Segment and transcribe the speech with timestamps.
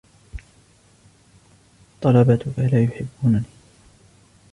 [2.01, 3.43] طلبتك لا يحبونني.